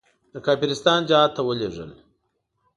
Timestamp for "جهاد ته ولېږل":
1.09-1.91